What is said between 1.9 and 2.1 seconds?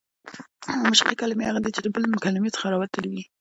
بلي